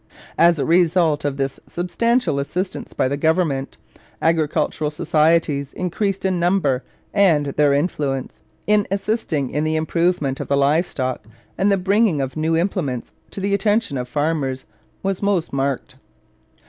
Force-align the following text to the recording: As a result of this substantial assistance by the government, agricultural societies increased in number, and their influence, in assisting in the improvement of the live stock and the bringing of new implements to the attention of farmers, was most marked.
As 0.39 0.57
a 0.57 0.65
result 0.65 1.23
of 1.25 1.37
this 1.37 1.59
substantial 1.67 2.39
assistance 2.39 2.91
by 2.91 3.07
the 3.07 3.17
government, 3.17 3.77
agricultural 4.19 4.89
societies 4.89 5.73
increased 5.73 6.25
in 6.25 6.39
number, 6.39 6.83
and 7.13 7.45
their 7.45 7.71
influence, 7.71 8.41
in 8.65 8.87
assisting 8.89 9.51
in 9.51 9.63
the 9.63 9.75
improvement 9.75 10.39
of 10.39 10.47
the 10.47 10.57
live 10.57 10.87
stock 10.87 11.23
and 11.55 11.71
the 11.71 11.77
bringing 11.77 12.19
of 12.19 12.35
new 12.35 12.57
implements 12.57 13.11
to 13.29 13.39
the 13.39 13.53
attention 13.53 13.95
of 13.95 14.09
farmers, 14.09 14.65
was 15.03 15.21
most 15.21 15.53
marked. 15.53 15.97